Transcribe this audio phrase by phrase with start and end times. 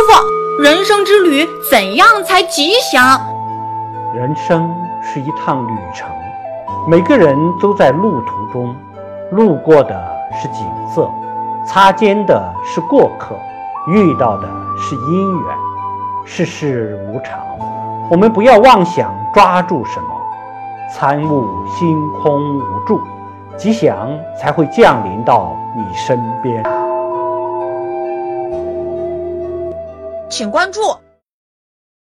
[0.00, 3.20] 师傅，人生之旅怎样才吉祥？
[4.14, 6.08] 人生是一趟旅程，
[6.88, 8.74] 每个人都在路途中，
[9.32, 11.06] 路过的是景色，
[11.66, 13.34] 擦肩的是过客，
[13.88, 15.56] 遇到的是姻缘。
[16.24, 17.38] 世事无常，
[18.10, 20.08] 我们不要妄想抓住什么，
[20.94, 23.02] 参悟心空无助，
[23.58, 24.08] 吉祥
[24.40, 26.64] 才会降临到你身边。
[30.30, 30.80] 请关注。